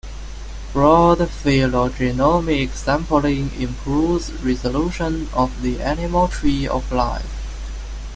"Broad 0.73 1.29
phylogenomic 1.29 2.71
sampling 2.73 3.51
improves 3.61 4.33
resolution 4.43 5.29
of 5.31 5.61
the 5.61 5.79
animal 5.79 6.27
tree 6.27 6.67
of 6.67 6.91
life". 6.91 7.69